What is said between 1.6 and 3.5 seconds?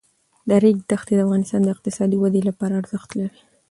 د اقتصادي ودې لپاره ارزښت لري.